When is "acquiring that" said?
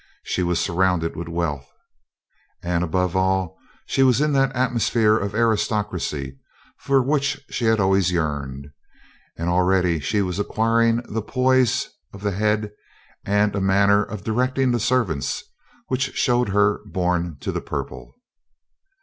10.39-11.27